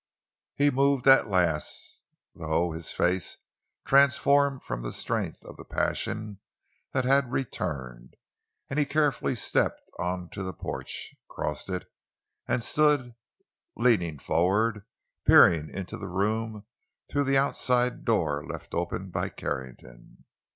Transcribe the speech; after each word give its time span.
He 0.55 0.71
moved 0.71 1.05
at 1.07 1.27
last, 1.27 2.07
though, 2.33 2.71
his 2.71 2.91
face 2.91 3.37
transformed 3.85 4.63
from 4.63 4.81
the 4.81 4.91
strength 4.91 5.43
of 5.45 5.57
the 5.57 5.63
passion 5.63 6.39
that 6.91 7.05
had 7.05 7.31
returned, 7.31 8.15
and 8.67 8.79
he 8.79 8.85
carefully 8.87 9.35
stepped 9.35 9.79
on 9.99 10.27
the 10.33 10.53
porch, 10.53 11.13
crossed 11.29 11.69
it, 11.69 11.87
and 12.47 12.63
stood, 12.63 13.13
leaning 13.75 14.17
forward, 14.17 14.85
peering 15.27 15.69
into 15.69 15.97
the 15.97 16.09
room 16.09 16.65
through 17.07 17.25
the 17.25 17.37
outside 17.37 18.03
door 18.03 18.43
left 18.43 18.73
open 18.73 19.11
by 19.11 19.29
Carrington. 19.29 20.25